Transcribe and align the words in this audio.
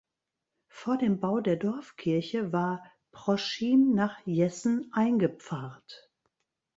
Vor 0.67 0.97
dem 0.97 1.19
Bau 1.19 1.41
der 1.41 1.57
Dorfkirche 1.57 2.51
war 2.51 2.81
Proschim 3.11 3.93
nach 3.93 4.17
Jessen 4.25 4.89
eingepfarrt. 4.93 6.11